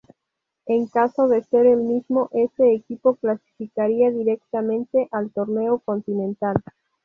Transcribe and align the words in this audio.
En 0.65 0.87
caso 0.87 1.27
de 1.27 1.43
ser 1.43 1.67
el 1.67 1.77
mismo, 1.81 2.27
ese 2.31 2.73
equipo 2.73 3.17
clasificaría 3.17 4.09
directamente 4.09 5.07
al 5.11 5.29
torneo 5.31 5.77
continental. 5.77 6.55